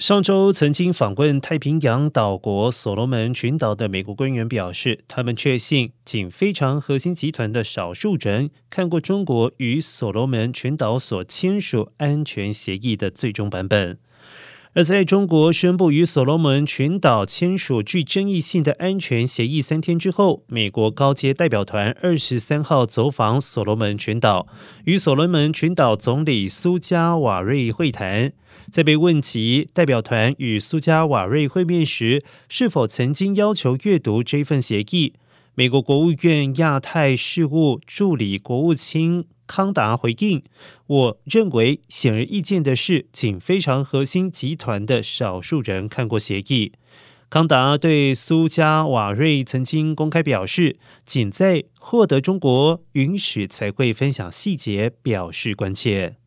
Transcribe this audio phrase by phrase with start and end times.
[0.00, 13.98] 上周曾经访问太平洋岛国所罗门群岛的美国官员表示，他们确信仅非常核心集团的少数人看过中国与所罗门群岛所签署安全协议的最终版本。
[14.72, 24.46] 而在中国宣布与所罗门群岛签署具争议性的安全协议三天之后，美国高阶代表团二十三号走访所罗门群岛，
[24.84, 28.32] 与所罗门群岛总理苏加瓦瑞会谈。
[28.70, 35.14] 在被问及代表团与苏加瓦瑞会面时，是否曾经要求阅读这份协议，
[35.56, 40.44] 美国国务院亚太事务助理国务卿康达回应
[40.86, 46.74] ：“我认为显而易见的是，仅非常核心集团的少数人看过协议。”
[47.28, 56.19] 康达对苏加瓦瑞曾经公开表示，仅在获得中国允许才会分享细节表示关切。